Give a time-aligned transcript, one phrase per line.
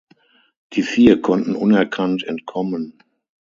[0.73, 3.03] Die vier konnten unerkannt entkommen.